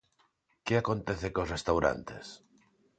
Que 0.65 0.75
acontece 0.81 1.27
cos 1.35 1.51
restaurantes? 1.55 2.25